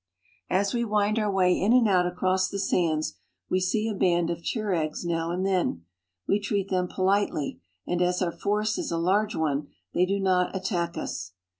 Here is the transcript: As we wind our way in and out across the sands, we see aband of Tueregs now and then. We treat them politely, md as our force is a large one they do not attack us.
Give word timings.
As 0.49 0.73
we 0.73 0.83
wind 0.83 1.19
our 1.19 1.31
way 1.31 1.53
in 1.53 1.73
and 1.73 1.87
out 1.87 2.07
across 2.07 2.49
the 2.49 2.57
sands, 2.57 3.19
we 3.51 3.59
see 3.59 3.87
aband 3.87 4.31
of 4.31 4.43
Tueregs 4.43 5.05
now 5.05 5.29
and 5.29 5.45
then. 5.45 5.85
We 6.27 6.39
treat 6.39 6.69
them 6.69 6.87
politely, 6.87 7.61
md 7.87 8.01
as 8.01 8.19
our 8.19 8.31
force 8.31 8.79
is 8.79 8.89
a 8.91 8.97
large 8.97 9.35
one 9.35 9.67
they 9.93 10.07
do 10.07 10.19
not 10.19 10.55
attack 10.55 10.97
us. 10.97 11.33